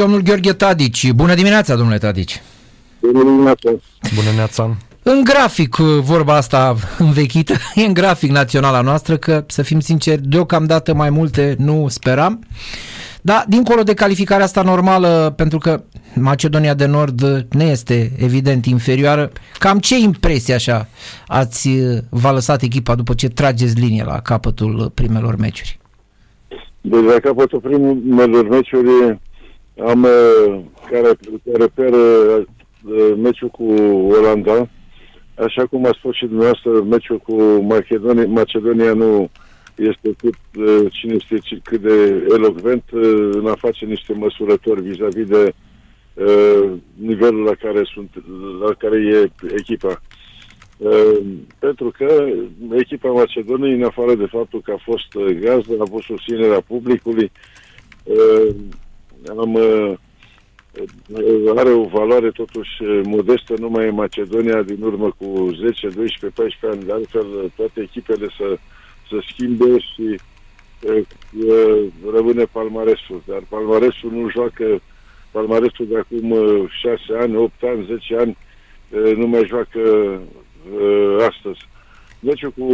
Domnul 0.00 0.20
Gheorghe 0.20 0.52
Tadici. 0.52 1.12
Bună 1.12 1.34
dimineața, 1.34 1.76
domnule 1.76 1.98
Tadici. 1.98 2.42
Bună 3.00 3.22
dimineața. 3.22 3.70
Bună 4.14 4.24
dimineața. 4.24 4.76
În 5.02 5.24
grafic, 5.24 5.76
vorba 6.00 6.36
asta 6.36 6.74
învechită, 6.98 7.52
e 7.74 7.84
în 7.84 7.92
grafic 7.92 8.30
naționala 8.30 8.80
noastră 8.80 9.16
că, 9.16 9.44
să 9.46 9.62
fim 9.62 9.80
sinceri, 9.80 10.28
deocamdată 10.28 10.94
mai 10.94 11.10
multe 11.10 11.54
nu 11.58 11.88
speram. 11.88 12.44
Dar, 13.22 13.44
dincolo 13.48 13.82
de 13.82 13.94
calificarea 13.94 14.44
asta 14.44 14.62
normală, 14.62 15.32
pentru 15.36 15.58
că 15.58 15.82
Macedonia 16.14 16.74
de 16.74 16.86
Nord 16.86 17.46
ne 17.50 17.64
este 17.64 18.12
evident 18.18 18.66
inferioară, 18.66 19.32
cam 19.58 19.78
ce 19.78 19.98
impresie 19.98 20.54
așa 20.54 20.88
ați 21.26 21.68
v-a 22.08 22.32
lăsat 22.32 22.62
echipa 22.62 22.94
după 22.94 23.14
ce 23.14 23.28
trageți 23.28 23.80
linie 23.80 24.04
la 24.04 24.20
capătul 24.20 24.90
primelor 24.94 25.36
meciuri? 25.36 25.78
Deci 26.80 27.04
la 27.04 27.18
capătul 27.22 27.60
primelor 27.60 28.48
meciuri 28.48 29.18
am 29.78 30.02
uh, 30.02 30.60
care, 30.90 31.02
care 31.02 31.56
reperă 31.58 31.96
uh, 31.96 33.14
meciul 33.16 33.48
cu 33.48 33.64
Olanda. 34.18 34.68
Așa 35.34 35.66
cum 35.66 35.86
a 35.86 35.90
spus 35.98 36.14
și 36.14 36.26
dumneavoastră, 36.26 36.70
meciul 36.70 37.18
cu 37.18 37.42
Macedonia, 37.62 38.26
Macedonia 38.26 38.92
nu 38.92 39.30
este 39.74 40.14
cât, 40.18 40.34
uh, 40.56 40.92
cine 40.92 41.14
este 41.14 41.60
cât 41.62 41.80
de 41.80 42.26
elocvent 42.34 42.82
în 43.32 43.46
a 43.46 43.54
face 43.54 43.84
niște 43.84 44.12
măsurători 44.12 44.82
vis-a-vis 44.82 45.26
de 45.26 45.54
uh, 46.14 46.72
nivelul 46.94 47.42
la 47.42 47.54
care, 47.54 47.82
sunt, 47.94 48.10
la 48.66 48.72
care 48.72 48.96
e 48.96 49.30
echipa. 49.56 50.00
Uh, 50.76 51.20
pentru 51.58 51.92
că 51.96 52.26
echipa 52.72 53.08
Macedoniei, 53.08 53.74
în 53.74 53.82
afară 53.82 54.14
de 54.14 54.26
faptul 54.26 54.60
că 54.60 54.72
a 54.72 54.82
fost 54.82 55.38
gazdă, 55.40 55.72
a 55.78 55.84
fost 55.90 56.04
susținerea 56.04 56.60
publicului, 56.60 57.30
uh, 58.04 58.54
am, 59.38 59.54
uh, 59.54 59.92
are 61.56 61.70
o 61.70 61.84
valoare 61.84 62.30
totuși 62.30 62.82
uh, 62.82 63.00
modestă, 63.04 63.54
nu 63.58 63.68
mai 63.68 63.86
e 63.86 63.90
Macedonia 63.90 64.62
din 64.62 64.82
urmă 64.82 65.14
cu 65.18 65.50
10, 65.60 65.88
12, 65.88 66.26
14 66.26 66.66
ani, 66.66 66.84
de 66.84 66.92
altfel 66.92 67.52
toate 67.56 67.80
echipele 67.80 68.26
să, 68.38 68.58
să 69.08 69.16
schimbe 69.30 69.78
și 69.78 70.20
uh, 70.82 71.02
uh, 71.46 71.84
rămâne 72.14 72.44
palmaresul. 72.44 73.22
Dar 73.26 73.42
palmaresul 73.48 74.10
nu 74.10 74.30
joacă, 74.30 74.80
palmaresul 75.30 75.86
de 75.86 75.98
acum 75.98 76.30
uh, 76.30 76.64
6 76.80 77.00
ani, 77.20 77.36
8 77.36 77.52
ani, 77.62 77.84
10 77.86 78.16
ani, 78.16 78.36
uh, 78.90 79.16
nu 79.16 79.26
mai 79.26 79.44
joacă 79.46 79.80
uh, 79.80 81.16
astăzi. 81.18 81.72
Meciul 82.20 82.50
cu 82.50 82.64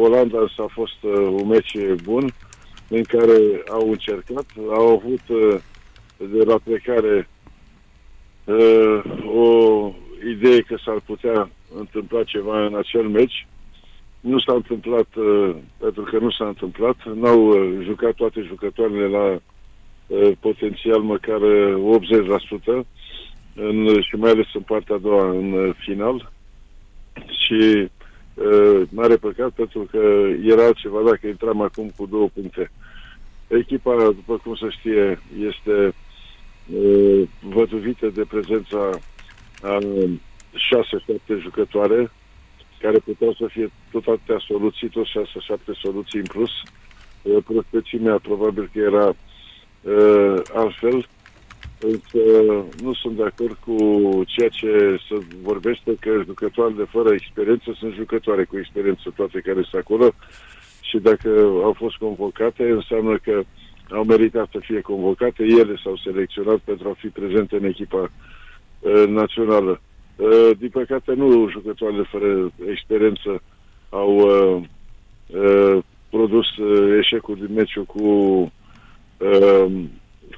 Olanda 0.00 0.38
a 0.56 0.66
fost 0.72 1.02
uh, 1.02 1.12
un 1.12 1.46
meci 1.46 1.76
bun 2.02 2.32
în 2.88 3.02
care 3.02 3.38
au 3.70 3.90
încercat, 3.90 4.44
au 4.68 4.88
avut 4.88 5.20
uh, 5.28 5.60
de 6.16 6.44
la 6.44 6.58
plecare 6.64 7.28
uh, 8.44 9.02
o 9.34 9.92
idee 10.30 10.60
că 10.60 10.76
s-ar 10.84 11.00
putea 11.06 11.50
întâmpla 11.78 12.24
ceva 12.24 12.66
în 12.66 12.74
acel 12.76 13.08
meci. 13.08 13.46
Nu 14.20 14.38
s-a 14.38 14.52
întâmplat 14.52 15.14
uh, 15.16 15.54
pentru 15.78 16.02
că 16.02 16.18
nu 16.18 16.30
s-a 16.30 16.46
întâmplat. 16.46 16.96
N-au 17.14 17.46
uh, 17.46 17.78
jucat 17.82 18.14
toate 18.14 18.40
jucătoarele 18.40 19.06
la 19.06 19.38
uh, 20.06 20.32
potențial 20.40 21.00
măcar 21.00 21.40
80% 22.82 22.86
în, 23.54 24.02
și 24.02 24.16
mai 24.16 24.30
ales 24.30 24.46
în 24.54 24.60
partea 24.60 24.94
a 24.94 24.98
doua, 24.98 25.30
în 25.30 25.52
uh, 25.52 25.74
final. 25.78 26.32
Și 27.44 27.88
uh, 28.34 28.82
mare 28.90 29.16
păcat 29.16 29.50
pentru 29.50 29.88
că 29.90 29.98
era 30.42 30.64
altceva 30.64 31.00
dacă 31.04 31.26
intram 31.26 31.60
acum 31.60 31.92
cu 31.96 32.06
două 32.06 32.28
puncte. 32.34 32.70
Echipa, 33.46 33.94
după 33.96 34.36
cum 34.36 34.54
se 34.54 34.68
știe, 34.68 35.20
este 35.38 35.94
văduvită 37.40 38.08
de 38.08 38.24
prezența 38.28 38.90
a 39.62 39.78
șase-șapte 40.54 41.38
jucătoare 41.40 42.10
care 42.80 42.98
puteau 42.98 43.32
să 43.32 43.46
fie 43.46 43.70
tot 43.90 44.06
atâtea 44.06 44.42
soluții, 44.46 44.88
tot 44.88 45.06
șase-șapte 45.06 45.72
soluții 45.82 46.18
în 46.18 46.26
plus. 46.26 46.50
Prospețimea 47.44 48.18
probabil 48.18 48.70
că 48.72 48.78
era 48.78 49.06
uh, 49.08 50.42
altfel, 50.54 51.06
însă 51.80 52.18
nu 52.82 52.94
sunt 52.94 53.16
de 53.16 53.24
acord 53.24 53.56
cu 53.64 53.76
ceea 54.26 54.48
ce 54.48 54.96
se 55.08 55.26
vorbește 55.42 55.96
că 56.00 56.22
jucătoarele 56.24 56.84
fără 56.84 57.12
experiență 57.12 57.76
sunt 57.78 57.94
jucătoare 57.94 58.44
cu 58.44 58.58
experiență 58.58 59.12
toate 59.16 59.40
care 59.40 59.62
sunt 59.62 59.82
acolo 59.82 60.14
și 60.94 61.00
dacă 61.00 61.28
au 61.62 61.72
fost 61.72 61.96
convocate 61.96 62.70
înseamnă 62.70 63.16
că 63.16 63.32
uh, 63.32 63.44
au 63.90 64.04
meritat 64.04 64.48
să 64.52 64.58
fie 64.60 64.80
convocate, 64.80 65.42
ele 65.42 65.76
s-au 65.82 65.96
selecționat 65.96 66.58
pentru 66.58 66.88
a 66.88 66.94
fi 66.98 67.08
prezente 67.08 67.56
în 67.56 67.64
echipa 67.64 68.10
uh, 68.80 69.04
națională. 69.08 69.80
Uh, 70.16 70.50
din 70.58 70.68
păcate, 70.68 71.12
nu 71.12 71.48
jucătoarele 71.50 72.02
fără 72.02 72.52
experiență 72.70 73.42
au 73.88 74.16
uh, 74.16 74.62
uh, 75.26 75.82
produs 76.10 76.56
uh, 76.56 76.96
eșecul 76.98 77.34
din 77.34 77.54
meciul 77.54 77.84
cu, 77.84 78.08
uh, 79.18 79.66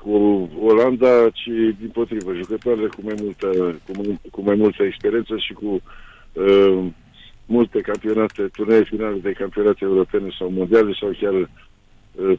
cu 0.03 0.49
Olanda, 0.61 1.31
ci 1.31 1.49
din 1.79 1.91
potrivă, 1.93 2.33
jucătoarele 2.35 2.87
cu 2.87 3.01
mai 3.03 3.15
multă, 3.23 3.77
cu, 3.87 4.21
cu 4.31 4.43
mai 4.43 4.55
multă 4.55 4.83
experiență 4.83 5.37
și 5.37 5.53
cu 5.53 5.81
uh, 6.33 6.87
multe 7.47 7.81
campionate, 7.81 8.43
turnee 8.43 8.85
finale 8.85 9.19
de 9.19 9.33
campionate 9.33 9.85
europene 9.85 10.29
sau 10.39 10.51
mondiale 10.51 10.93
sau 11.01 11.17
chiar 11.21 11.35
uh, 11.35 12.39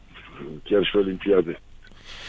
chiar 0.62 0.84
și 0.84 0.96
Olimpiade. 0.96 1.60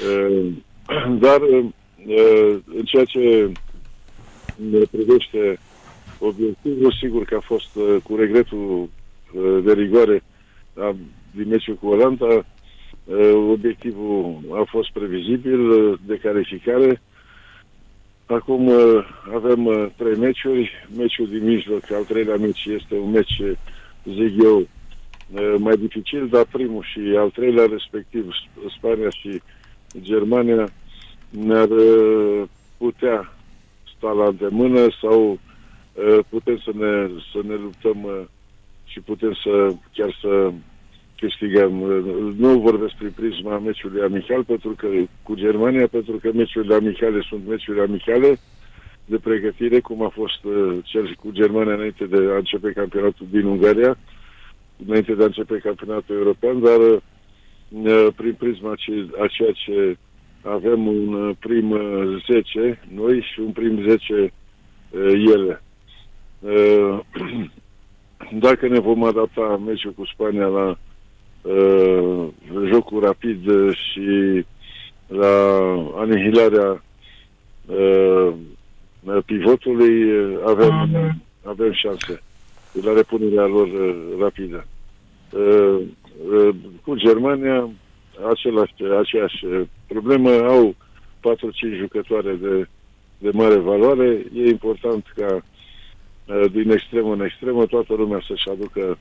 Uh, 0.07 0.53
dar 1.25 1.41
uh, 1.41 2.57
în 2.66 2.84
ceea 2.84 3.06
ce 3.06 3.51
ne 4.56 4.79
privește 4.91 5.59
obiectivul, 6.19 6.91
sigur 6.91 7.23
că 7.23 7.35
a 7.35 7.39
fost 7.39 7.75
uh, 7.75 7.95
cu 8.03 8.16
regretul 8.16 8.89
de 9.63 9.73
rigoare 9.73 10.23
din 11.31 11.47
meciul 11.47 11.75
cu 11.75 11.88
Olanda, 11.88 12.45
obiectivul 13.50 14.39
a 14.51 14.63
fost 14.68 14.91
previzibil 14.91 16.00
de 16.06 16.18
calificare. 16.18 17.01
Acum 18.29 18.69
avem 19.34 19.91
trei 19.97 20.16
meciuri. 20.16 20.72
Meciul 20.97 21.28
din 21.28 21.44
mijloc, 21.44 21.91
al 21.91 22.03
treilea 22.03 22.35
meci, 22.35 22.66
este 22.66 22.95
un 22.95 23.12
meci, 23.12 23.41
zic 24.03 24.44
eu, 24.44 24.67
mai 25.57 25.78
dificil, 25.78 26.28
dar 26.28 26.45
primul 26.51 26.84
și 26.84 27.00
al 27.18 27.29
treilea, 27.29 27.66
respectiv 27.66 28.31
Spania 28.78 29.09
și 29.09 29.41
Germania, 30.00 30.69
ne-ar 31.29 31.68
putea 32.78 33.34
sta 33.97 34.12
la 34.12 34.25
îndemână 34.28 34.88
sau 35.01 35.39
putem 36.29 36.57
să 36.57 36.72
ne, 36.73 37.09
să 37.31 37.39
ne 37.47 37.53
luptăm 37.53 38.29
și 38.84 39.00
putem 39.00 39.34
să 39.44 39.73
chiar 39.94 40.18
să 40.22 40.51
câștigăm. 41.19 41.74
Nu 42.38 42.59
vorbesc 42.59 42.94
prin 42.94 43.12
prisma 43.16 43.57
meciului 43.57 44.02
amical 44.02 44.44
pentru 44.44 44.69
că, 44.78 44.88
cu 45.24 45.35
Germania, 45.35 45.88
pentru 45.88 46.18
că 46.22 46.30
meciurile 46.34 46.75
amicale 46.75 47.22
sunt 47.30 47.47
meciuri 47.47 47.81
amicale 47.81 48.40
de 49.06 49.18
pregătire, 49.18 49.80
cum 49.80 50.03
a 50.03 50.09
fost 50.09 50.40
cel 50.84 51.16
cu 51.19 51.31
Germania 51.31 51.74
înainte 51.74 52.06
de 52.06 52.16
a 52.16 52.35
începe 52.35 52.72
campionatul 52.72 53.28
din 53.31 53.46
Ungaria 53.46 53.97
înainte 54.88 55.13
de 55.13 55.24
a 55.24 55.25
începe 55.25 55.57
campionatul 55.57 56.16
european, 56.16 56.62
dar 56.62 56.80
uh, 56.80 58.07
prin 58.16 58.34
prisma 58.34 58.72
a 59.22 59.28
ceea 59.28 59.51
ce 59.51 59.97
avem 60.41 60.88
un 60.88 61.13
uh, 61.13 61.36
prim 61.40 61.78
10 62.28 62.59
uh, 62.59 62.78
noi 62.94 63.28
și 63.34 63.40
un 63.40 63.51
prim 63.51 63.81
10 63.88 64.34
ele. 65.34 65.62
Dacă 68.46 68.68
ne 68.68 68.80
vom 68.80 69.03
adapta 69.03 69.62
meciul 69.66 69.91
cu 69.91 70.06
Spania 70.06 70.46
la 70.46 70.78
jocul 72.72 73.00
rapid 73.00 73.50
și 73.73 74.45
la 75.07 75.35
anihilarea 75.95 76.83
pivotului, 79.25 80.12
avem, 80.45 80.89
avem 81.44 81.71
șanse 81.71 82.21
la 82.71 82.94
repunerea 82.94 83.45
lor 83.45 83.68
uh, 83.68 83.95
rapidă. 84.19 84.68
Uh, 85.31 85.81
uh, 86.31 86.56
cu 86.83 86.95
Germania, 86.95 87.69
același, 88.31 88.74
aceeași 89.00 89.45
problemă, 89.88 90.30
au 90.30 90.75
4-5 90.75 91.77
jucătoare 91.77 92.33
de, 92.33 92.68
de 93.18 93.30
mare 93.33 93.56
valoare. 93.56 94.25
E 94.33 94.50
important 94.50 95.06
ca 95.15 95.44
din 96.51 96.71
extremă 96.71 97.13
în 97.13 97.21
extremă 97.21 97.65
toată 97.65 97.94
lumea 97.94 98.21
să-și 98.27 98.50
aducă 98.50 98.97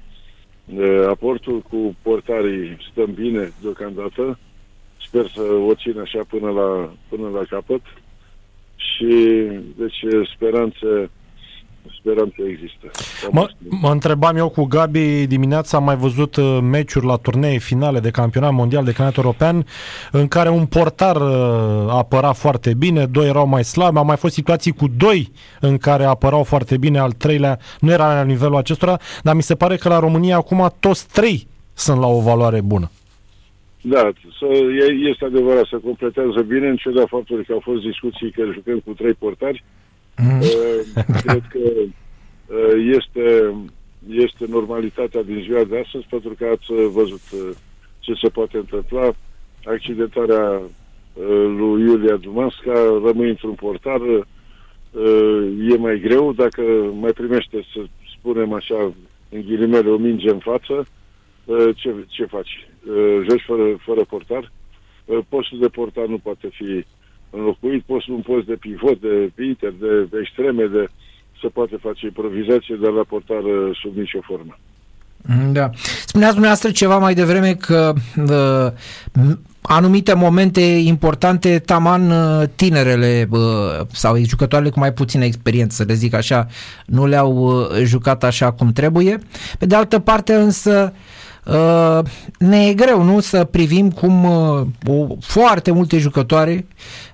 aportul. 1.09 1.61
Cu 1.61 1.97
portarii 2.03 2.77
stăm 2.91 3.13
bine 3.13 3.53
deocamdată. 3.63 4.39
Sper 5.07 5.31
să 5.35 5.43
o 5.43 5.75
țin 5.75 5.99
așa 5.99 6.25
până 6.29 6.51
la, 6.51 6.93
până 7.09 7.29
la 7.29 7.43
capăt. 7.51 7.81
Și, 8.77 9.47
deci, 9.77 10.05
speranțe 10.35 11.11
sperăm 12.01 12.33
că 12.37 12.43
există. 12.47 12.91
Mă, 13.31 13.49
mă 13.81 13.91
întrebam 13.91 14.37
eu 14.37 14.49
cu 14.49 14.65
Gabi 14.65 15.27
dimineața, 15.27 15.77
am 15.77 15.85
mai 15.85 15.97
văzut 15.97 16.37
uh, 16.37 16.59
meciuri 16.63 17.07
la 17.07 17.17
turnee 17.17 17.59
finale 17.59 18.01
de 18.01 18.11
campionat 18.11 18.53
mondial 18.53 18.85
de 18.85 18.93
campionat 18.93 19.17
european 19.17 19.67
în 20.13 20.29
care 20.29 20.49
un 20.49 20.67
portar 20.67 21.17
uh, 21.17 21.89
apăra 21.89 22.33
foarte 22.33 22.75
bine, 22.75 23.07
doi 23.07 23.29
erau 23.29 23.47
mai 23.47 23.65
slabi, 23.65 23.99
au 23.99 24.05
mai 24.05 24.17
fost 24.17 24.35
situații 24.35 24.73
cu 24.73 24.89
doi 24.97 25.33
în 25.61 25.79
care 25.79 26.05
apărau 26.05 26.43
foarte 26.43 26.77
bine, 26.77 26.99
al 26.99 27.13
treilea 27.13 27.59
nu 27.81 27.91
era 27.91 28.15
la 28.15 28.23
nivelul 28.23 28.57
acestora, 28.57 28.99
dar 29.23 29.35
mi 29.35 29.43
se 29.43 29.55
pare 29.55 29.77
că 29.77 29.89
la 29.89 29.99
România 29.99 30.37
acum 30.37 30.73
toți 30.81 31.09
trei 31.13 31.47
sunt 31.75 32.01
la 32.01 32.07
o 32.07 32.21
valoare 32.21 32.61
bună. 32.61 32.91
Da, 33.81 34.11
să, 34.39 34.47
este 35.11 35.25
adevărat, 35.25 35.67
să 35.67 35.77
completează 35.77 36.41
bine, 36.41 36.69
în 36.69 36.77
ciuda 36.77 37.07
faptului 37.07 37.45
că 37.45 37.53
au 37.53 37.61
fost 37.61 37.83
discuții 37.83 38.31
că 38.31 38.43
jucăm 38.53 38.79
cu 38.79 38.93
trei 38.93 39.13
portari. 39.13 39.65
Mm. 40.19 40.41
Uh, 40.41 41.05
cred 41.23 41.43
că 41.49 41.59
uh, 41.59 42.97
este, 42.97 43.55
este 44.09 44.45
normalitatea 44.49 45.23
din 45.23 45.41
ziua 45.41 45.65
de 45.65 45.79
astăzi, 45.79 46.07
pentru 46.11 46.35
că 46.39 46.45
ați 46.45 46.73
văzut 46.93 47.21
uh, 47.33 47.51
ce 47.99 48.13
se 48.23 48.29
poate 48.29 48.57
întâmpla. 48.57 49.13
Accidentarea 49.65 50.61
uh, 50.61 51.55
lui 51.57 51.83
Iulia 51.83 52.17
Dumasca, 52.17 52.73
rămâi 53.05 53.29
într-un 53.29 53.55
portar, 53.55 54.01
uh, 54.01 54.23
e 55.71 55.77
mai 55.77 56.01
greu. 56.01 56.33
Dacă 56.33 56.63
mai 57.01 57.13
primește, 57.13 57.67
să 57.73 57.81
spunem 58.19 58.53
așa, 58.53 58.93
în 59.31 59.41
ghilimele, 59.41 59.89
o 59.89 59.97
minge 59.97 60.31
în 60.31 60.39
față, 60.39 60.87
uh, 61.45 61.69
ce, 61.77 61.95
ce 62.07 62.25
faci? 62.25 62.69
Uh, 62.89 63.27
joci 63.29 63.45
fără, 63.47 63.77
fără 63.79 64.05
portar. 64.05 64.53
Uh, 65.05 65.19
postul 65.29 65.59
de 65.59 65.69
portar 65.69 66.07
nu 66.07 66.19
poate 66.19 66.49
fi 66.53 66.85
înlocuit, 67.31 67.83
postul 67.83 68.15
un 68.15 68.21
post 68.21 68.47
de 68.47 68.55
pivot, 68.55 69.01
de 69.01 69.33
inter, 69.45 69.73
de, 69.81 70.07
de 70.11 70.19
extreme, 70.21 70.65
de 70.65 70.89
se 71.41 71.49
poate 71.49 71.77
face 71.81 72.07
improvizație, 72.07 72.79
dar 72.83 72.93
la 72.93 73.03
portar 73.09 73.43
uh, 73.43 73.79
sub 73.83 73.97
nicio 73.97 74.19
formă. 74.23 74.59
Mm, 75.23 75.53
da. 75.53 75.71
Spuneați 76.07 76.33
dumneavoastră 76.33 76.71
ceva 76.71 76.99
mai 76.99 77.15
devreme 77.15 77.55
că 77.55 77.93
uh, 78.17 78.73
anumite 79.61 80.15
momente 80.15 80.61
importante, 80.61 81.59
taman 81.59 82.11
uh, 82.11 82.49
tinerele 82.57 83.29
uh, 83.31 83.41
sau 83.93 84.17
jucătoarele 84.17 84.71
cu 84.71 84.79
mai 84.79 84.93
puțină 84.93 85.25
experiență, 85.25 85.77
să 85.77 85.85
le 85.89 85.95
zic 85.95 86.15
așa, 86.15 86.47
nu 86.87 87.07
le-au 87.07 87.33
uh, 87.37 87.67
jucat 87.85 88.25
așa 88.25 88.53
cum 88.53 88.73
trebuie. 88.73 89.19
Pe 89.59 89.67
de 89.67 89.75
altă 89.75 89.99
parte 89.99 90.35
însă 90.35 90.93
uh, 90.95 90.99
Uh, 90.99 91.18
ne 92.39 92.67
e 92.67 92.75
greu, 92.75 93.03
nu, 93.03 93.21
să 93.21 93.45
privim 93.45 93.91
cum 93.91 94.25
uh, 94.25 94.67
o, 94.87 95.07
foarte 95.21 95.71
multe 95.71 95.99
jucătoare 95.99 96.67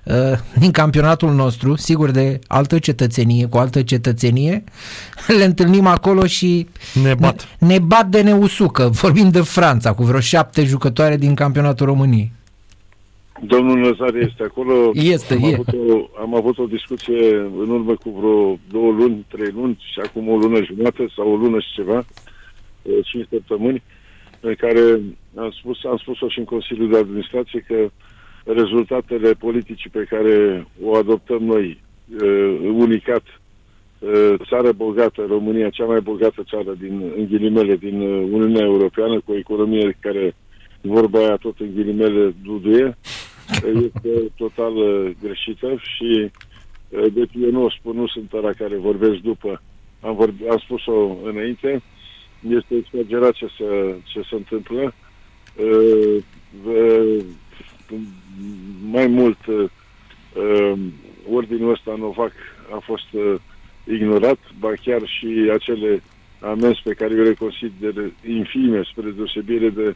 uh, 0.03 0.13
din 0.59 0.71
campionatul 0.71 1.33
nostru, 1.33 1.75
sigur 1.75 2.11
de 2.11 2.39
altă 2.47 2.79
cetățenie, 2.79 3.47
cu 3.47 3.57
altă 3.57 3.81
cetățenie, 3.81 4.63
le 5.39 5.43
întâlnim 5.43 5.85
acolo 5.85 6.25
și 6.25 6.67
ne 7.03 7.13
bat, 7.13 7.57
ne, 7.59 7.67
ne 7.67 7.79
bat 7.79 8.07
de 8.07 8.21
neusucă. 8.21 8.89
Vorbim 9.01 9.29
de 9.29 9.41
Franța, 9.41 9.93
cu 9.93 10.03
vreo 10.03 10.19
șapte 10.19 10.63
jucătoare 10.63 11.17
din 11.17 11.35
campionatul 11.35 11.85
României. 11.85 12.31
Domnul 13.41 13.77
Nazare 13.77 14.27
este 14.29 14.43
acolo. 14.43 14.91
Este, 14.93 15.33
am, 15.33 15.43
e. 15.43 15.53
avut 15.53 15.67
o, 15.67 16.09
am 16.21 16.35
avut 16.35 16.57
o 16.57 16.65
discuție 16.65 17.35
în 17.35 17.69
urmă 17.69 17.95
cu 17.95 18.09
vreo 18.09 18.57
două 18.71 18.91
luni, 18.91 19.25
trei 19.27 19.51
luni 19.55 19.77
și 19.93 19.99
acum 19.99 20.29
o 20.29 20.35
lună 20.35 20.63
jumătate 20.63 21.07
sau 21.15 21.31
o 21.31 21.35
lună 21.35 21.59
și 21.59 21.73
ceva, 21.75 22.05
cinci 23.03 23.27
săptămâni, 23.29 23.83
în 24.45 24.55
care 24.55 25.01
am 25.35 25.51
spus, 25.59 25.83
am 25.83 25.97
spus-o 25.97 26.29
și 26.29 26.39
în 26.39 26.45
Consiliul 26.45 26.89
de 26.89 26.97
Administrație 26.97 27.65
că 27.67 27.89
rezultatele 28.43 29.33
politicii 29.33 29.89
pe 29.89 30.03
care 30.09 30.67
o 30.83 30.95
adoptăm 30.95 31.43
noi, 31.43 31.81
uh, 32.21 32.59
unicat, 32.73 33.23
uh, 33.99 34.33
țară 34.49 34.71
bogată, 34.71 35.25
România, 35.27 35.69
cea 35.69 35.85
mai 35.85 35.99
bogată 35.99 36.43
țară 36.49 36.75
din, 36.79 37.11
în 37.17 37.27
ghilimele 37.27 37.75
din 37.75 38.01
uh, 38.01 38.27
Uniunea 38.31 38.65
Europeană, 38.65 39.19
cu 39.19 39.31
o 39.31 39.37
economie 39.37 39.97
care, 39.99 40.35
vorba 40.81 41.19
aia 41.19 41.35
tot 41.35 41.59
în 41.59 41.69
ghilimele, 41.75 42.33
duduie, 42.43 42.97
este 43.63 44.31
total 44.37 44.75
uh, 44.75 45.11
greșită 45.21 45.75
și 45.77 46.31
uh, 46.89 47.05
deci 47.13 47.31
eu 47.41 47.51
nu 47.51 47.63
o 47.63 47.69
spun, 47.69 47.95
nu 47.95 48.07
sunt 48.07 48.33
ăla 48.33 48.51
care 48.51 48.75
vorbesc 48.75 49.15
după, 49.15 49.61
am, 50.01 50.15
vorbi, 50.15 50.47
am 50.47 50.57
spus-o 50.57 51.17
înainte, 51.23 51.81
este 52.49 52.75
exagerat 52.75 53.31
ce 53.31 53.47
se, 53.57 53.95
ce 54.03 54.21
se 54.29 54.35
întâmplă. 54.35 54.93
Uh, 55.55 56.23
uh, 56.65 57.23
mai 58.91 59.07
mult, 59.07 59.45
uh, 59.45 60.73
ordinul 61.29 61.71
ăsta 61.71 61.95
Novac 61.97 62.33
a 62.71 62.77
fost 62.77 63.13
uh, 63.13 63.35
ignorat, 63.87 64.39
ba 64.59 64.71
chiar 64.83 65.01
și 65.05 65.49
acele 65.53 66.01
amenzi 66.39 66.81
pe 66.83 66.93
care 66.93 67.13
eu 67.13 67.23
le 67.23 67.33
consider 67.33 68.11
infime, 68.27 68.81
spre 68.83 69.09
deosebire 69.09 69.69
de 69.69 69.95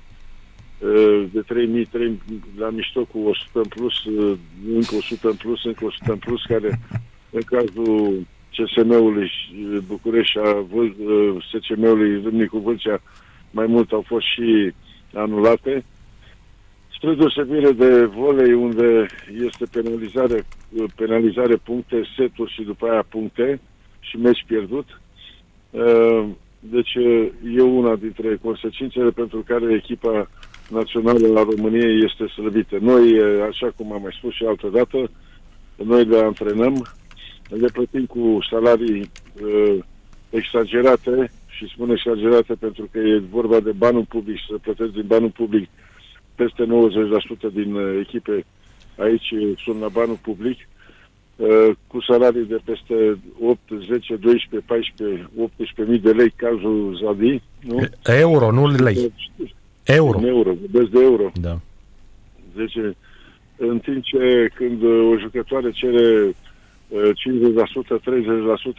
uh, 0.79 1.25
de 1.31 1.43
3.000, 1.83 1.89
3, 1.91 2.21
la 2.57 2.69
mișto 2.69 3.05
cu 3.05 3.19
100 3.19 3.59
în 3.59 3.63
plus, 3.63 4.03
uh, 4.03 4.37
încă 4.73 4.95
100 4.95 5.27
în 5.27 5.35
plus, 5.35 5.63
încă 5.63 5.85
100 5.85 6.11
în 6.11 6.17
plus, 6.17 6.45
care 6.45 6.79
în 7.29 7.41
cazul 7.41 8.25
CSM-ului 8.55 9.31
București 9.87 10.31
și 10.31 10.37
a 10.37 10.65
SCM-ului 11.51 12.21
Râmnicu 12.23 12.57
Vâlcea 12.57 13.01
mai 13.51 13.65
mult 13.65 13.91
au 13.91 14.03
fost 14.07 14.25
și 14.25 14.73
anulate. 15.13 15.85
Spre 16.95 17.13
deosebire 17.13 17.71
de 17.71 18.05
volei 18.05 18.53
unde 18.53 19.05
este 19.45 19.65
penalizare, 19.71 20.45
penalizare 20.95 21.55
puncte, 21.55 22.01
seturi 22.17 22.53
și 22.53 22.61
după 22.61 22.87
aia 22.89 23.05
puncte 23.09 23.61
și 23.99 24.17
meci 24.17 24.43
pierdut. 24.47 25.01
Uh, 25.69 26.25
deci 26.59 26.93
e 27.55 27.61
una 27.61 27.95
dintre 27.95 28.35
consecințele 28.41 29.09
pentru 29.09 29.43
care 29.47 29.73
echipa 29.73 30.29
națională 30.69 31.27
la 31.27 31.43
România 31.43 31.87
este 32.05 32.27
slăbită. 32.27 32.77
Noi, 32.81 33.21
așa 33.49 33.71
cum 33.75 33.91
am 33.93 34.01
mai 34.01 34.15
spus 34.17 34.33
și 34.33 34.43
altă 34.43 34.67
dată, 34.67 35.11
noi 35.75 36.05
le 36.05 36.17
antrenăm, 36.17 36.85
le 37.49 37.67
plătim 37.73 38.05
cu 38.05 38.37
salarii 38.49 39.11
uh, 39.41 39.77
exagerate 40.29 41.31
și 41.47 41.67
spun 41.73 41.89
exagerate 41.89 42.53
pentru 42.53 42.87
că 42.91 42.99
e 42.99 43.21
vorba 43.31 43.59
de 43.59 43.71
banul 43.71 44.05
public 44.09 44.37
și 44.37 44.45
să 44.49 44.57
plătesc 44.61 44.91
din 44.91 45.05
banul 45.07 45.29
public 45.29 45.69
peste 46.35 46.65
90% 47.49 47.53
din 47.53 47.73
uh, 47.73 47.99
echipe 47.99 48.45
aici 48.97 49.33
sunt 49.63 49.79
la 49.79 49.87
banul 49.87 50.19
public 50.21 50.57
uh, 51.35 51.69
cu 51.87 52.01
salarii 52.01 52.45
de 52.45 52.59
peste 52.63 53.17
8, 53.41 53.59
10, 53.87 54.15
12, 54.15 54.67
14, 54.67 55.29
18 55.37 55.97
de 55.97 56.11
lei 56.11 56.33
cazul 56.35 56.99
Zadi, 57.03 57.41
nu? 57.59 57.79
Euro, 58.03 58.51
nu 58.51 58.67
lei. 58.67 59.13
Euro. 59.83 60.17
În 60.17 60.27
euro, 60.27 60.53
vorbesc 60.53 60.89
de 60.89 61.01
euro. 61.01 61.31
Da. 61.41 61.59
Deci, 62.55 62.75
în 63.57 63.79
timp 63.79 64.03
ce 64.03 64.49
când 64.55 64.83
o 64.83 65.17
jucătoare 65.17 65.71
cere 65.71 66.35
50%, 66.89 66.95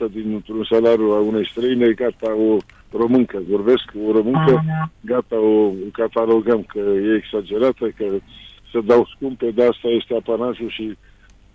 30% 0.06 0.12
dintr-un 0.12 0.64
salariu 0.64 1.10
a 1.10 1.18
unei 1.20 1.48
străine, 1.48 1.90
gata, 1.90 2.34
o 2.34 2.56
româncă, 2.92 3.42
vorbesc 3.48 3.84
o 4.08 4.12
româncă, 4.12 4.64
gata, 5.00 5.40
o 5.40 5.72
catalogăm 5.92 6.62
că 6.62 6.78
e 6.78 7.16
exagerată, 7.16 7.88
că 7.96 8.04
se 8.72 8.80
dau 8.80 9.08
scumpe, 9.14 9.50
dar 9.50 9.68
asta 9.68 9.88
este 9.88 10.14
apanajul 10.14 10.70
și 10.70 10.96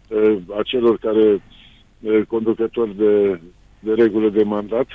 uh, 0.07 0.37
a 0.57 0.61
celor 0.63 0.97
care 0.97 1.41
uh, 1.99 2.21
conducători 2.27 2.97
de, 2.97 3.39
de 3.79 3.93
regulă 3.93 4.29
de 4.29 4.43
mandat, 4.43 4.87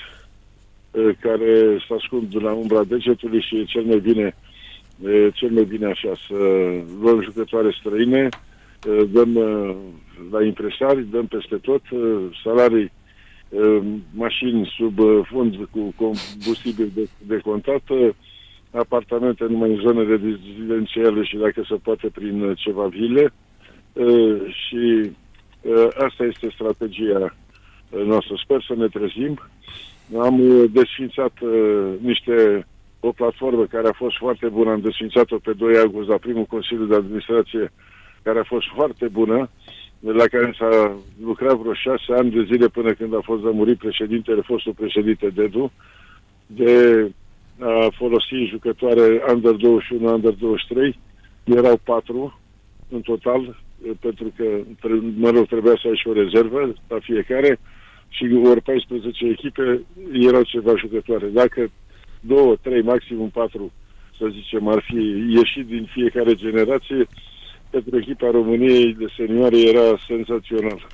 uh, 0.90 1.10
care 1.20 1.78
se 1.88 1.94
ascund 1.94 2.42
la 2.42 2.52
umbra 2.52 2.84
degetului 2.84 3.40
și 3.40 3.56
e 3.56 3.64
cel 3.64 3.82
mai 3.82 3.98
bine, 3.98 4.36
uh, 5.00 5.26
cel 5.32 5.50
mai 5.50 5.64
bine 5.64 5.86
așa, 5.86 6.12
să 6.28 6.34
luăm 7.00 7.22
jucătoare 7.22 7.76
străine, 7.78 8.28
uh, 8.88 9.02
dăm 9.12 9.34
uh, 9.34 9.76
la 10.30 10.44
impresari, 10.44 11.04
dăm 11.10 11.26
peste 11.26 11.56
tot 11.56 11.90
uh, 11.90 12.38
salarii, 12.44 12.92
uh, 13.48 13.82
mașini 14.14 14.72
sub 14.76 14.98
uh, 14.98 15.20
fund 15.30 15.54
cu 15.70 15.94
combustibil 15.96 16.90
de, 16.94 17.08
de 17.26 17.38
contat, 17.38 17.82
apartamente 18.70 19.44
numai 19.44 19.70
în 19.70 19.80
zonele 19.80 20.16
rezidențiale 20.16 21.22
și 21.22 21.36
dacă 21.36 21.64
se 21.68 21.74
poate 21.74 22.08
prin 22.14 22.54
ceva 22.54 22.86
vile 22.86 23.32
și 24.48 25.10
asta 26.06 26.24
este 26.24 26.50
strategia 26.54 27.36
noastră. 28.04 28.34
Sper 28.44 28.64
să 28.66 28.74
ne 28.74 28.86
trezim. 28.86 29.38
Am 30.18 30.40
desfințat 30.72 31.32
niște 32.00 32.66
o 33.00 33.12
platformă 33.12 33.64
care 33.64 33.88
a 33.88 33.92
fost 33.92 34.16
foarte 34.16 34.48
bună, 34.48 34.70
am 34.70 34.80
desfințat-o 34.80 35.38
pe 35.38 35.52
2 35.52 35.78
august 35.78 36.08
la 36.08 36.16
primul 36.16 36.44
Consiliu 36.44 36.84
de 36.84 36.94
Administrație, 36.94 37.72
care 38.22 38.38
a 38.38 38.44
fost 38.44 38.66
foarte 38.74 39.08
bună 39.08 39.50
la 40.00 40.26
care 40.26 40.54
s-a 40.58 40.96
lucrat 41.24 41.56
vreo 41.56 41.74
șase 41.74 42.12
ani 42.12 42.30
de 42.30 42.42
zile 42.42 42.68
până 42.68 42.92
când 42.92 43.14
a 43.14 43.20
fost 43.22 43.42
lămurit 43.42 43.78
președintele, 43.78 44.40
fostul 44.40 44.72
președinte 44.72 45.28
Dedu, 45.28 45.72
de 46.46 47.06
a 47.58 47.88
folosi 47.96 48.48
jucătoare 48.48 49.22
Under 49.32 49.52
21, 49.52 50.12
Under 50.12 50.32
23. 50.32 50.98
Erau 51.44 51.80
patru 51.84 52.40
în 52.88 53.00
total, 53.00 53.62
pentru 54.00 54.32
că, 54.36 54.44
mă 55.16 55.30
rog, 55.30 55.46
trebuia 55.46 55.78
să 55.82 55.88
ai 55.88 55.96
și 55.96 56.08
o 56.08 56.12
rezervă 56.12 56.74
la 56.88 56.98
fiecare. 57.00 57.58
și 58.08 58.40
ori 58.44 58.60
14 58.60 59.26
echipe 59.26 59.82
erau 60.12 60.42
ceva 60.42 60.76
jucătoare. 60.76 61.26
Dacă 61.26 61.70
două, 62.20 62.56
trei, 62.62 62.82
maximum 62.82 63.28
patru, 63.28 63.72
să 64.18 64.28
zicem, 64.32 64.68
ar 64.68 64.82
fi 64.86 65.24
ieșit 65.28 65.66
din 65.66 65.88
fiecare 65.92 66.34
generație, 66.34 67.06
pentru 67.70 67.96
echipa 67.96 68.30
României 68.30 68.94
de 68.94 69.06
senioare 69.16 69.60
era 69.60 69.98
senzațional. 70.06 70.86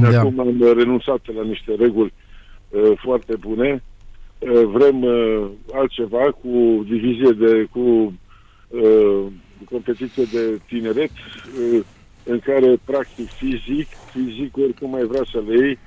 Da. 0.00 0.18
Acum 0.18 0.40
am 0.40 0.74
renunțat 0.76 1.34
la 1.34 1.42
niște 1.42 1.74
reguli 1.74 2.12
uh, 2.68 2.92
foarte 2.96 3.36
bune. 3.36 3.82
Uh, 4.38 4.64
vrem 4.64 5.02
uh, 5.02 5.46
altceva 5.72 6.32
cu 6.42 6.84
divizie 6.88 7.30
de 7.30 7.66
cu 7.70 8.14
uh, 8.68 9.26
competiție 9.70 10.24
de 10.32 10.60
tineret 10.66 11.10
uh, 11.10 11.80
în 12.24 12.38
care 12.38 12.78
practic 12.84 13.28
fizic, 13.28 13.88
fizic 14.12 14.56
oricum 14.56 14.90
mai 14.90 15.04
vrea 15.04 15.22
să 15.32 15.42
le 15.46 15.66
iei, 15.66 15.78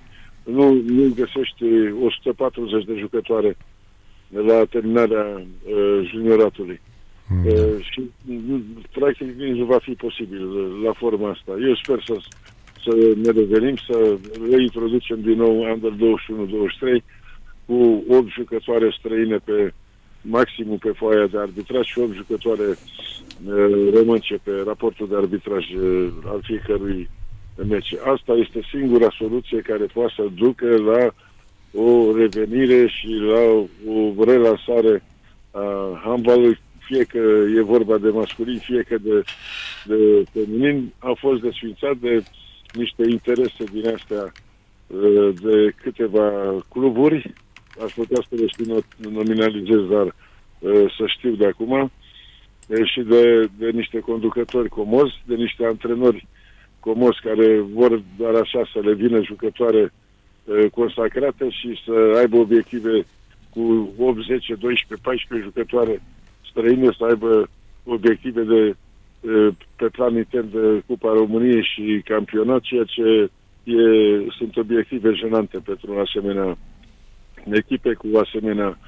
nu, 0.44 0.74
nu 0.74 1.14
găsești 1.16 1.64
140 2.04 2.86
de 2.86 2.96
jucătoare 3.00 3.58
la 4.30 4.64
terminarea 4.70 5.24
uh, 5.24 6.10
junioratului. 6.12 6.82
Mm. 7.30 7.46
Uh, 7.46 7.86
și 7.92 8.02
practic 8.92 9.28
nici 9.38 9.58
nu 9.58 9.66
va 9.66 9.78
fi 9.78 9.92
posibil 9.92 10.48
la 10.84 10.94
forma 10.94 11.30
asta. 11.30 11.52
Eu 11.62 11.76
sper 11.76 12.04
să, 12.06 12.18
să 12.84 13.16
ne 13.24 13.32
revenim, 13.32 13.76
să 13.76 14.18
reintroducem 14.50 15.22
din 15.22 15.38
nou 15.38 15.62
Under 15.72 15.92
21-23 17.00 17.04
cu 17.66 18.04
8 18.08 18.28
jucătoare 18.30 18.96
străine 19.00 19.38
pe 19.38 19.74
maximul 20.22 20.78
pe 20.78 20.92
foaia 20.96 21.28
de 21.28 21.38
arbitraj 21.38 21.86
și 21.86 22.00
8 22.00 22.14
jucătoare 22.14 22.68
uh, 22.68 23.94
românce 23.94 24.40
pe 24.44 24.52
raportul 24.66 25.08
de 25.08 25.16
arbitraj 25.16 25.74
uh, 25.74 26.08
al 26.26 26.40
fiecărui 26.44 27.10
meci. 27.68 27.94
Asta 28.14 28.34
este 28.34 28.60
singura 28.72 29.08
soluție 29.18 29.60
care 29.60 29.84
poate 29.84 30.14
să 30.16 30.28
ducă 30.36 30.66
la 30.66 31.14
o 31.82 32.18
revenire 32.18 32.88
și 32.88 33.08
la 33.08 33.40
o 33.92 34.24
relansare 34.24 35.04
a 35.52 36.00
handbalului, 36.04 36.60
fie 36.88 37.04
că 37.04 37.18
e 37.56 37.62
vorba 37.62 37.98
de 37.98 38.10
masculin, 38.10 38.58
fie 38.58 38.82
că 38.82 38.98
de, 38.98 39.24
de 39.86 40.24
feminin, 40.34 40.94
a 41.00 41.14
fost 41.18 41.42
desfințat 41.42 41.96
de 41.98 42.24
niște 42.74 43.04
interese 43.10 43.64
din 43.72 43.88
astea 43.88 44.32
uh, 44.88 45.30
de 45.42 45.74
câteva 45.82 46.56
cluburi, 46.70 47.34
aș 47.84 47.94
putea 47.94 48.22
să 48.30 48.36
le 48.36 48.48
știu 48.48 48.78
nominalizez, 49.12 49.82
dar 49.90 50.06
uh, 50.06 50.94
să 50.98 51.04
știu 51.06 51.36
de 51.36 51.46
acum, 51.46 51.92
și 52.84 53.02
de, 53.02 53.50
de 53.58 53.70
niște 53.70 54.00
conducători 54.00 54.70
comozi, 54.70 55.22
de 55.26 55.36
niște 55.36 55.66
antrenori 55.66 56.28
comozi 56.80 57.20
care 57.22 57.60
vor 57.60 58.02
doar 58.18 58.36
așa 58.36 58.70
să 58.74 58.80
le 58.80 58.94
vină 58.94 59.22
jucătoare 59.24 59.82
uh, 59.82 59.90
Uh, 60.48 60.70
consacrată 60.72 61.50
și 61.50 61.82
să 61.86 62.18
aibă 62.18 62.38
obiective 62.38 63.06
cu 63.50 63.94
8, 63.98 64.24
10, 64.26 64.54
12, 64.54 64.96
14 65.02 65.50
jucătoare 65.50 66.02
străine, 66.58 66.90
să 66.98 67.04
aibă 67.06 67.50
obiective 67.84 68.42
de 68.42 68.76
uh, 69.22 69.54
pe 69.76 69.88
plan 69.88 70.16
intern 70.16 70.52
de 70.52 70.84
Cupa 70.88 71.14
României 71.14 71.64
și 71.64 72.02
campionat, 72.06 72.62
ceea 72.62 72.84
ce 72.84 73.30
e, 73.64 73.82
sunt 74.38 74.58
obiective 74.58 75.12
jenante 75.14 75.58
pentru 75.58 75.94
un 75.94 76.00
asemenea 76.00 76.58
echipe 77.52 77.94
cu 77.94 78.08
asemenea, 78.18 78.80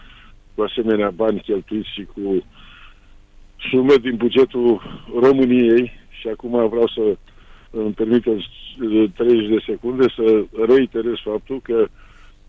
cu 0.55 0.61
asemenea 0.61 1.09
bani 1.09 1.41
cheltuiți 1.41 1.93
și 1.93 2.07
cu 2.13 2.43
sume 3.69 3.95
din 4.01 4.15
bugetul 4.15 4.81
României. 5.19 5.91
Și 6.09 6.27
acum 6.27 6.69
vreau 6.69 6.87
să 6.87 7.17
îmi 7.71 7.91
permite 7.91 8.37
30 9.15 9.49
de 9.49 9.63
secunde 9.65 10.05
să 10.15 10.43
reiterez 10.67 11.13
faptul 11.23 11.59
că 11.61 11.87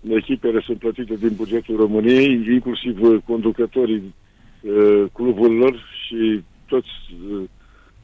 echipele 0.09 0.61
sunt 0.61 0.79
plătite 0.79 1.15
din 1.15 1.33
bugetul 1.37 1.77
României, 1.77 2.33
inclusiv 2.53 3.03
uh, 3.03 3.21
conducătorii 3.27 4.15
uh, 4.63 5.05
cluburilor 5.13 5.85
și 6.07 6.43
toți 6.67 6.89
uh, 7.31 7.43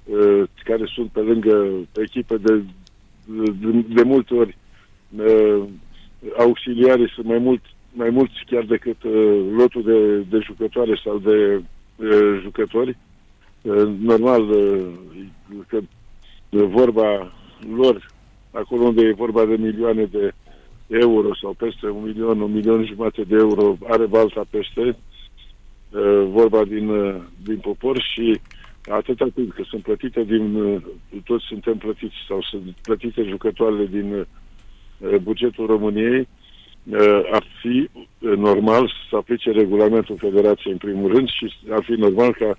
uh, 0.04 0.48
care 0.64 0.84
sunt 0.94 1.10
pe 1.10 1.20
lângă 1.20 1.66
echipe 2.02 2.36
de, 2.36 2.62
de, 3.60 3.84
de 3.88 4.02
multe 4.02 4.34
ori 4.34 4.56
uh, 5.16 5.62
auxiliare 6.36 7.10
sunt 7.14 7.26
mai 7.26 7.38
mult 7.38 7.60
mai 7.96 8.10
mulți 8.10 8.44
chiar 8.46 8.64
decât 8.64 9.02
uh, 9.02 9.46
lotul 9.56 9.82
de, 9.82 10.18
de 10.18 10.38
jucătoare 10.44 11.00
sau 11.04 11.18
de 11.18 11.62
uh, 11.96 12.40
jucători. 12.42 12.96
Uh, 13.62 13.88
normal 14.00 14.42
uh, 14.42 14.86
că 15.68 15.80
vorba 16.50 17.32
lor, 17.76 18.10
acolo 18.50 18.82
unde 18.82 19.06
e 19.06 19.12
vorba 19.12 19.44
de 19.44 19.56
milioane 19.56 20.04
de 20.04 20.32
euro 20.86 21.34
sau 21.34 21.54
peste 21.58 21.88
un 21.88 22.02
milion, 22.02 22.40
un 22.40 22.52
milion 22.52 22.84
jumate 22.84 23.22
de 23.22 23.36
euro, 23.36 23.76
are 23.88 24.06
balta 24.06 24.46
peste, 24.50 24.80
uh, 24.80 24.94
vorba 26.28 26.64
din, 26.64 26.88
uh, 26.88 27.14
din 27.44 27.58
popor 27.58 28.00
și 28.00 28.40
atâta 28.88 29.26
timp 29.34 29.52
că 29.52 29.62
sunt 29.68 29.82
plătite 29.82 30.22
din, 30.24 30.54
uh, 30.54 30.82
toți 31.24 31.44
suntem 31.44 31.76
plătiți 31.76 32.14
sau 32.28 32.42
sunt 32.42 32.62
plătite 32.82 33.22
jucătoarele 33.22 33.86
din 33.86 34.26
bugetul 35.22 35.66
României, 35.66 36.28
ar 37.30 37.44
fi 37.60 37.88
normal 38.18 38.92
să 39.10 39.16
aplice 39.16 39.50
regulamentul 39.50 40.16
Federației 40.18 40.72
în 40.72 40.78
primul 40.78 41.12
rând 41.12 41.28
și 41.28 41.52
ar 41.70 41.82
fi 41.82 41.92
normal 41.92 42.34
ca 42.34 42.56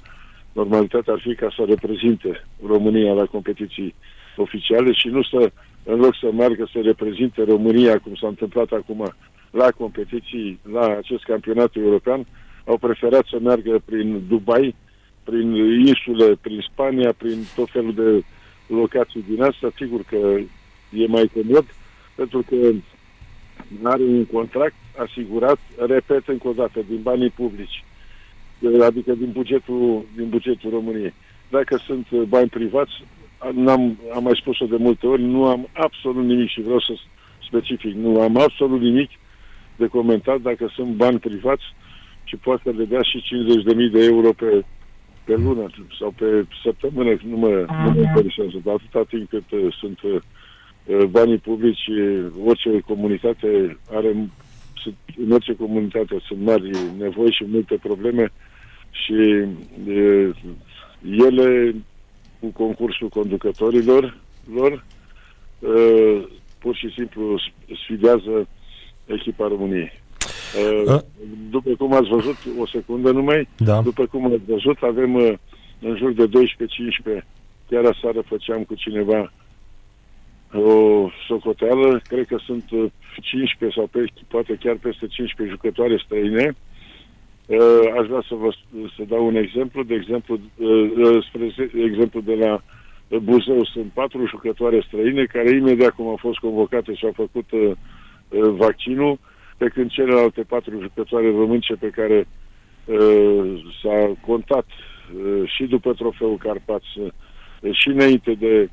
normalitatea 0.52 1.14
ar 1.14 1.20
fi 1.20 1.36
ca 1.36 1.54
să 1.56 1.64
reprezinte 1.68 2.46
România 2.66 3.14
la 3.14 3.26
competiții 3.26 3.96
oficiale 4.36 4.92
și 4.92 5.08
nu 5.08 5.24
să, 5.24 5.52
în 5.84 6.00
loc 6.00 6.16
să 6.22 6.32
meargă 6.32 6.70
să 6.74 6.80
reprezinte 6.84 7.44
România, 7.44 8.00
cum 8.00 8.16
s-a 8.16 8.28
întâmplat 8.28 8.72
acum, 8.72 9.14
la 9.52 9.72
competiții, 9.72 10.60
la 10.72 10.86
acest 10.98 11.24
campionat 11.24 11.76
european, 11.76 12.26
au 12.68 12.78
preferat 12.78 13.26
să 13.26 13.38
meargă 13.42 13.82
prin 13.86 14.24
Dubai, 14.28 14.76
prin 15.24 15.56
insule, 15.86 16.38
prin 16.42 16.66
Spania, 16.72 17.14
prin 17.18 17.38
tot 17.56 17.70
felul 17.72 17.94
de 17.94 18.24
locații 18.68 19.26
din 19.30 19.42
asta. 19.44 19.72
Sigur 19.76 20.02
că 20.04 20.40
e 20.92 21.08
mai 21.08 21.32
comod, 21.34 21.66
pentru 22.16 22.46
că 22.50 22.56
are 23.84 24.04
un 24.04 24.26
contract 24.26 24.76
asigurat, 24.98 25.60
repet 25.88 26.28
încă 26.28 26.48
o 26.48 26.54
dată, 26.54 26.80
din 26.88 27.00
banii 27.02 27.30
publici 27.30 27.84
adică 28.84 29.14
din 29.14 29.32
bugetul, 29.32 30.06
din 30.16 30.30
bugetul 30.30 30.70
României. 30.70 31.14
Dacă 31.50 31.82
sunt 31.86 32.08
uh, 32.10 32.22
bani 32.22 32.50
privați, 32.50 32.92
am 33.38 33.98
am 34.16 34.24
mai 34.24 34.40
spus-o 34.42 34.66
de 34.66 34.76
multe 34.76 35.08
ori, 35.08 35.22
nu 35.22 35.46
am 35.46 35.68
absolut 35.74 36.26
nimic 36.26 36.50
și 36.50 36.62
vreau 36.62 36.80
să 36.80 36.94
specific, 37.48 37.94
nu 37.94 38.22
am 38.22 38.38
absolut 38.38 38.82
nimic 38.82 39.10
de 39.76 39.88
comentat 39.88 40.42
dacă 40.42 40.72
sunt 40.76 40.96
bani 40.96 41.20
privați 41.20 41.64
și 42.28 42.36
poate 42.36 42.62
să 42.64 42.72
le 42.78 42.86
dea 42.86 43.02
și 43.02 43.24
50.000 43.88 43.92
de 43.92 44.04
euro 44.04 44.32
pe, 44.34 44.66
pe 45.24 45.36
lună 45.36 45.66
sau 46.00 46.14
pe 46.18 46.46
săptămână, 46.64 47.18
nu 47.24 47.38
mă, 47.38 47.66
nu 47.86 47.92
mă 47.92 48.02
interesează, 48.02 48.62
dar 48.64 48.74
atâta 48.74 49.04
timp 49.10 49.30
cât 49.30 49.52
uh, 49.52 49.76
sunt 49.80 50.00
uh, 50.02 51.04
banii 51.10 51.38
publici, 51.38 51.90
orice 52.46 52.80
comunitate 52.80 53.78
are, 53.92 54.08
în 55.18 55.32
orice 55.32 55.56
comunitate 55.56 56.18
sunt 56.28 56.40
mari 56.42 56.72
nevoi 56.98 57.32
și 57.32 57.46
multe 57.48 57.76
probleme, 57.82 58.32
și 58.92 59.14
e, 59.88 60.34
ele, 61.02 61.76
cu 62.40 62.48
concursul 62.48 63.10
conducătorilor 63.10 64.18
lor, 64.54 64.72
e, 64.72 65.68
pur 66.60 66.76
și 66.76 66.92
simplu 66.94 67.40
sfidează 67.84 68.48
echipa 69.06 69.48
României. 69.48 70.06
E, 70.58 71.02
după 71.50 71.70
cum 71.78 71.94
ați 71.94 72.08
văzut, 72.08 72.36
o 72.60 72.68
secundă 72.68 73.12
numai, 73.12 73.48
da. 73.58 73.82
după 73.82 74.06
cum 74.06 74.26
ați 74.26 74.42
văzut, 74.48 74.78
avem 74.82 75.16
în 75.80 75.96
jur 75.98 76.12
de 76.14 76.30
12-15, 77.20 77.26
chiar 77.70 77.86
aseară 77.86 78.22
făceam 78.22 78.64
cu 78.64 78.76
cineva 78.76 79.32
o 80.54 81.10
socoteală, 81.28 82.02
cred 82.08 82.28
că 82.28 82.38
sunt 82.46 82.64
15 83.22 83.80
sau 83.80 83.88
pe, 83.92 84.06
poate 84.28 84.58
chiar 84.60 84.76
peste 84.76 85.08
15 85.08 85.56
jucătoare 85.56 86.02
străine, 86.06 86.56
Uh, 87.48 87.92
aș 88.00 88.08
vrea 88.08 88.24
să 88.28 88.36
vă 88.36 88.50
să 88.96 89.04
dau 89.08 89.26
un 89.26 89.36
exemplu. 89.36 89.84
De 89.84 89.94
exemplu, 89.94 90.40
uh, 90.56 90.92
uh, 90.98 91.26
spre 91.28 91.70
exemplu 91.84 92.22
de 92.22 92.36
la 92.36 92.62
Buzău 93.20 93.64
sunt 93.64 93.92
patru 93.94 94.28
jucătoare 94.28 94.84
străine 94.88 95.24
care 95.24 95.56
imediat 95.56 95.90
cum 95.90 96.08
au 96.08 96.18
fost 96.20 96.38
convocate 96.38 96.94
și 96.94 97.06
au 97.06 97.14
făcut 97.16 97.46
vaccinul, 98.56 99.20
pe 99.58 99.68
când 99.68 99.90
celelalte 99.90 100.42
patru 100.42 100.80
jucătoare 100.82 101.32
românce 101.32 101.74
pe 101.74 101.90
care 101.90 102.28
s-a 103.82 104.12
contat 104.26 104.66
și 105.46 105.64
după 105.64 105.94
trofeul 105.94 106.38
Carpaț 106.38 106.84
și 107.72 107.88
înainte 107.88 108.34
de 108.34 108.70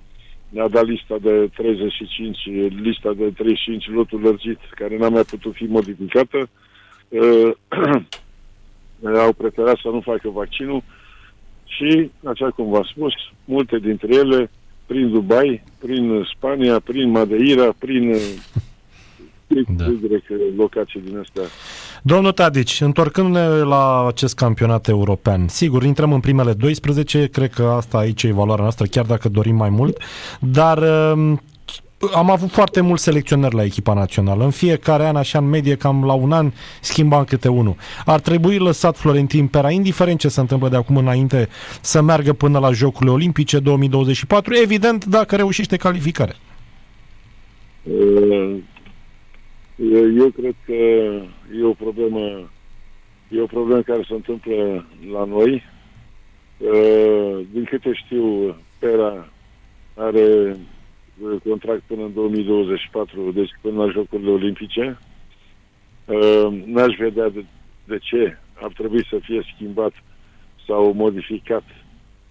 a 0.61 0.69
dat 0.69 0.87
lista 0.87 1.17
de 1.21 1.49
35, 1.57 2.39
lista 2.83 3.13
de 3.13 3.31
35 3.31 3.89
lotul 3.89 4.21
lărgit, 4.21 4.59
care 4.71 4.97
n-a 4.97 5.09
mai 5.09 5.23
putut 5.23 5.55
fi 5.55 5.65
modificată, 5.65 6.49
au 9.25 9.33
preferat 9.33 9.79
să 9.83 9.89
nu 9.89 10.01
facă 10.01 10.29
vaccinul. 10.29 10.83
Și, 11.65 12.11
așa 12.25 12.51
cum 12.51 12.71
v-am 12.71 12.83
spus, 12.83 13.13
multe 13.45 13.79
dintre 13.79 14.15
ele 14.15 14.51
prin 14.87 15.11
Dubai, 15.11 15.63
prin 15.79 16.27
Spania, 16.37 16.81
prin 16.81 17.11
Madeira, 17.11 17.73
prin 17.79 18.15
Da. 19.77 19.85
direct 19.85 20.25
locații 20.57 21.01
din 21.01 21.19
astea. 21.19 21.43
Domnul 22.03 22.33
Tadici, 22.33 22.81
întorcându-ne 22.81 23.47
la 23.49 24.07
acest 24.07 24.35
campionat 24.35 24.89
european, 24.89 25.49
sigur, 25.49 25.83
intrăm 25.83 26.13
în 26.13 26.21
primele 26.21 26.53
12, 26.53 27.29
cred 27.33 27.51
că 27.51 27.63
asta 27.63 27.99
aici 27.99 28.23
e 28.23 28.33
valoarea 28.33 28.63
noastră, 28.63 28.87
chiar 28.87 29.05
dacă 29.05 29.29
dorim 29.29 29.57
mai 29.57 29.69
mult, 29.69 29.99
dar 30.41 30.79
um, 31.13 31.41
am 32.13 32.31
avut 32.31 32.51
foarte 32.51 32.81
mulți 32.81 33.03
selecționeri 33.03 33.55
la 33.55 33.65
echipa 33.65 33.95
națională. 33.95 34.45
În 34.45 34.51
fiecare 34.51 35.07
an, 35.07 35.17
așa 35.17 35.39
în 35.39 35.49
medie, 35.49 35.75
cam 35.75 36.05
la 36.05 36.13
un 36.13 36.33
an, 36.33 36.53
schimbam 36.81 37.25
câte 37.25 37.49
unul. 37.49 37.77
Ar 38.05 38.21
trebui 38.21 38.59
lăsat 38.59 38.97
Florentin 38.97 39.47
Pera, 39.47 39.71
indiferent 39.71 40.19
ce 40.19 40.29
se 40.29 40.41
întâmplă 40.41 40.69
de 40.69 40.77
acum 40.77 40.97
înainte, 40.97 41.49
să 41.81 42.03
meargă 42.03 42.33
până 42.33 42.59
la 42.59 42.71
Jocurile 42.71 43.11
Olimpice 43.11 43.59
2024, 43.59 44.55
evident 44.63 45.05
dacă 45.05 45.37
reușește 45.37 45.77
calificarea. 45.77 46.37
Uh, 50.15 50.21
Eu 50.21 50.31
cred 50.31 50.55
că 50.65 50.73
e 51.59 51.63
o 51.63 51.73
problemă 51.73 52.51
e 53.29 53.41
o 53.41 53.47
problemă 53.47 53.83
care 53.83 54.05
se 54.09 54.15
întâmplă 54.15 54.87
la 55.13 55.25
noi. 55.25 55.63
Uh, 56.59 57.47
Din 57.53 57.65
câte 57.65 57.93
știu, 57.93 58.57
Pera 58.79 59.29
are 59.95 60.57
uh, 61.21 61.41
contract 61.49 61.83
până 61.87 62.03
în 62.03 62.13
2024, 62.13 63.31
deci 63.31 63.51
până 63.61 63.85
la 63.85 63.91
Jocurile 63.91 64.31
Olimpice. 64.31 64.99
Uh, 66.05 66.63
N-aș 66.65 66.97
vedea 66.97 67.29
de, 67.29 67.45
de 67.85 67.99
ce 67.99 68.39
ar 68.55 68.73
trebui 68.73 69.07
să 69.11 69.19
fie 69.23 69.53
schimbat 69.55 69.93
sau 70.67 70.93
modificat, 70.93 71.65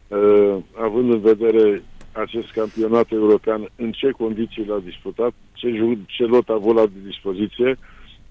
uh, 0.08 0.58
având 0.76 1.12
în 1.12 1.20
vedere 1.20 1.84
acest 2.14 2.52
campionat 2.52 3.12
european, 3.12 3.70
în 3.76 3.92
ce 3.92 4.10
condiții 4.10 4.66
l-a 4.66 4.80
disputat, 4.84 5.34
ce, 5.54 5.70
ju- 5.70 6.06
ce 6.08 6.24
lot 6.24 6.50
a 6.50 6.54
avut 6.54 6.76
la 6.76 6.86
dispoziție, 7.06 7.78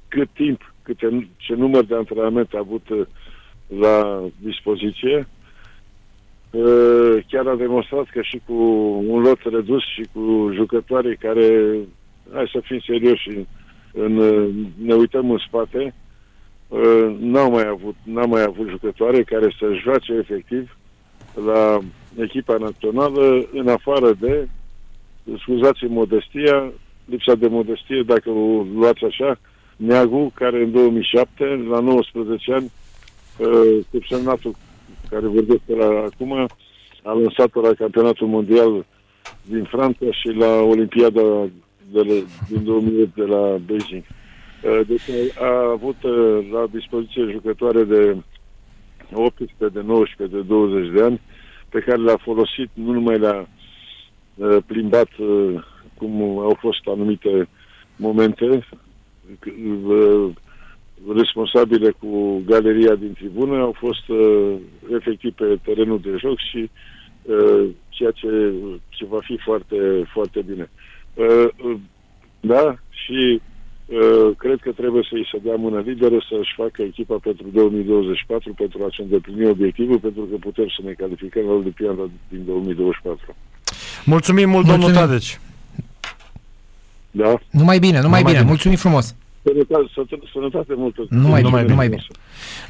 cât 0.09 0.29
timp, 0.33 0.75
câte, 0.83 1.29
ce 1.37 1.55
număr 1.55 1.85
de 1.85 1.95
antrenamente 1.95 2.57
a 2.57 2.59
avut 2.59 2.89
uh, 2.89 3.07
la 3.79 4.23
dispoziție. 4.39 5.29
Uh, 6.51 7.17
Chiar 7.29 7.47
a 7.47 7.55
demonstrat 7.55 8.09
că 8.11 8.23
și 8.23 8.41
cu 8.47 8.55
un 9.07 9.21
lot 9.21 9.39
redus 9.43 9.83
și 9.83 10.09
cu 10.13 10.51
jucătorii 10.55 11.17
care, 11.17 11.77
hai 12.33 12.51
să 12.53 12.61
fim 12.63 12.81
serioși, 12.87 13.29
în, 13.29 13.47
în, 13.93 14.53
ne 14.83 14.95
uităm 14.95 15.31
în 15.31 15.39
spate, 15.47 15.95
uh, 16.69 17.17
n-au 17.21 17.51
mai 17.51 17.67
avut, 17.67 17.95
n-au 18.03 18.29
mai 18.29 18.43
avut 18.43 18.69
jucătoare 18.69 19.23
care 19.23 19.55
să 19.59 19.79
joace 19.83 20.13
efectiv 20.13 20.77
la 21.47 21.79
echipa 22.17 22.57
națională, 22.57 23.47
în 23.53 23.69
afară 23.69 24.13
de, 24.21 24.49
scuzați 25.39 25.85
modestia, 25.85 26.73
lipsa 27.05 27.35
de 27.35 27.49
modestie, 27.49 28.03
dacă 28.07 28.31
o 28.31 28.65
luați 28.75 29.05
așa, 29.05 29.39
Neagu, 29.77 30.33
care 30.35 30.63
în 30.63 30.71
2007, 30.71 31.65
la 31.69 31.81
19 31.81 32.53
ani, 32.53 32.71
uh, 33.39 33.85
subsemnatul 33.91 34.55
care 35.11 35.27
vorbesc 35.27 35.61
la 35.67 35.87
acum, 35.87 36.33
a 37.03 37.13
lansat 37.13 37.55
la 37.55 37.75
campionatul 37.79 38.27
mondial 38.27 38.87
din 39.43 39.65
Franța 39.65 40.07
și 40.11 40.29
la 40.29 40.61
Olimpiada 40.61 41.49
de 41.93 41.99
la, 41.99 42.15
din 42.49 42.65
2008 42.65 43.15
de 43.15 43.23
la 43.23 43.57
Beijing. 43.67 44.03
Uh, 44.03 44.81
Deci 44.87 45.35
a 45.41 45.71
avut 45.71 46.03
uh, 46.03 46.49
la 46.53 46.67
dispoziție 46.71 47.31
jucătoare 47.31 47.85
de 47.85 48.17
18, 49.13 49.79
de 49.79 49.81
19, 49.87 50.37
de 50.37 50.43
20 50.43 50.93
de 50.95 51.03
ani, 51.03 51.21
pe 51.73 51.81
care 51.81 51.97
le-a 51.97 52.17
folosit, 52.17 52.69
nu 52.73 52.93
numai 52.93 53.19
le-a 53.19 53.49
uh, 54.35 54.57
plimbat 54.67 55.09
uh, 55.19 55.65
cum 55.95 56.39
au 56.39 56.57
fost 56.61 56.87
anumite 56.87 57.49
momente, 57.97 58.67
uh, 59.87 60.31
responsabile 61.15 61.91
cu 61.91 62.43
galeria 62.47 62.95
din 62.95 63.13
tribună 63.13 63.61
au 63.61 63.75
fost 63.79 64.09
uh, 64.09 64.55
efectiv 64.93 65.33
pe 65.33 65.59
terenul 65.63 66.01
de 66.01 66.17
joc 66.19 66.39
și 66.39 66.71
uh, 67.23 67.69
ceea 67.89 68.11
ce, 68.11 68.53
ce 68.89 69.05
va 69.05 69.19
fi 69.21 69.39
foarte, 69.45 70.09
foarte 70.13 70.43
bine. 70.43 70.71
Uh, 71.15 71.49
uh, 71.65 71.77
da, 72.41 72.77
și 72.91 73.41
uh, 73.41 73.52
cred 74.37 74.59
că 74.61 74.71
trebuie 74.71 75.03
să-i 75.11 75.29
se 75.33 75.39
dea 75.45 75.55
mână 75.57 75.83
liberă 75.87 76.19
să-și 76.31 76.53
facă 76.57 76.83
echipa 76.83 77.17
pentru 77.23 77.47
2024 77.53 78.55
pentru 78.55 78.85
a-și 78.85 79.01
îndeplini 79.01 79.49
obiectivul, 79.49 79.99
pentru 79.99 80.23
că 80.23 80.37
putem 80.41 80.67
să 80.77 80.81
ne 80.85 80.93
calificăm 80.93 81.45
la 81.47 81.53
Olimpiada 81.53 82.05
din 82.29 82.43
2024. 82.47 83.37
Mulțumim 84.05 84.49
mult, 84.49 84.67
domnul 84.67 84.85
Mulțumim. 84.91 85.09
Tadici. 85.09 85.41
Da? 87.11 87.39
Numai 87.51 87.79
bine, 87.79 88.01
numai, 88.01 88.03
Numai 88.03 88.23
bine. 88.23 88.37
bine. 88.37 88.49
Mulțumim 88.49 88.77
frumos. 88.77 89.15
Sănătate, 89.45 89.85
sănă- 89.95 90.31
sănătate 90.33 90.75
multă. 90.77 91.07
Numai 91.09 91.43
bine, 91.43 91.63
numai 91.63 91.89
bine. 91.89 92.03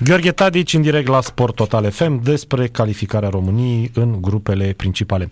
Gheorghe 0.05 0.31
Tadici 0.33 0.73
în 0.75 0.83
direct 0.83 1.09
la 1.09 1.21
Sport 1.21 1.55
Total 1.55 1.91
FM 1.91 2.23
despre 2.23 2.67
calificarea 2.67 3.29
României 3.29 3.91
în 3.95 4.21
grupele 4.21 4.75
principale. 4.77 5.31